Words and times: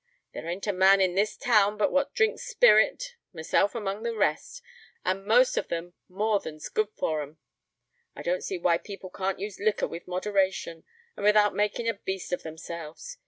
There 0.33 0.47
ain't 0.47 0.65
a 0.65 0.73
man 0.73 0.99
in 0.99 1.13
this 1.13 1.37
town 1.37 1.77
but 1.77 1.91
what 1.91 2.15
drinks 2.15 2.41
spirit, 2.47 3.17
myself 3.33 3.75
among 3.75 4.01
the 4.01 4.15
rest, 4.15 4.63
and 5.05 5.25
most 5.27 5.57
of 5.57 5.67
them 5.67 5.93
more 6.09 6.39
than's 6.39 6.69
good 6.69 6.87
for 6.97 7.21
'em. 7.21 7.37
I 8.15 8.23
don't 8.23 8.43
see 8.43 8.57
why 8.57 8.79
people 8.79 9.11
can't 9.11 9.37
use 9.39 9.59
liquor 9.59 9.87
with 9.87 10.07
moderation, 10.07 10.85
and 11.15 11.23
without 11.23 11.53
making 11.53 11.87
a 11.87 11.93
beast 11.93 12.33
of 12.33 12.41
themselves. 12.41 13.19